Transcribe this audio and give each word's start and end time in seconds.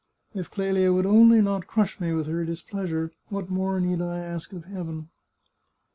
If 0.33 0.49
Clelia 0.49 0.91
would 0.91 1.05
only 1.05 1.43
not 1.43 1.67
crush 1.67 1.99
me 1.99 2.11
with 2.11 2.25
her 2.25 2.43
displeasure, 2.43 3.11
what 3.29 3.51
more 3.51 3.79
need 3.79 4.01
I 4.01 4.17
ask 4.17 4.51
of 4.51 4.65
Heaven 4.65 5.09